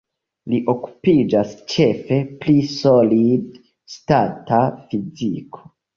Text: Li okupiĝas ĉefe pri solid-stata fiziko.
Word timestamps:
Li 0.51 0.59
okupiĝas 0.71 1.51
ĉefe 1.73 2.19
pri 2.45 2.55
solid-stata 2.77 4.63
fiziko. 4.81 5.63